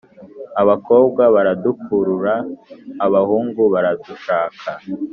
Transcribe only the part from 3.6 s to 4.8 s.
baradushaka.”